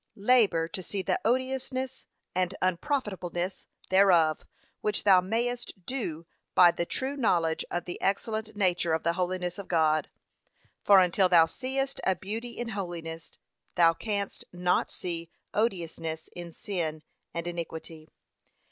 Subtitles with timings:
[0.15, 4.47] Labour to see the odiousness and unprofitableness thereof,
[4.81, 9.59] which thou mayest do by the true knowledge of the excellent nature of the holiness
[9.59, 10.09] of God.
[10.81, 13.33] For until thou seest a beauty in holiness,
[13.75, 18.07] thou canst not see odiousness in sin and iniquity.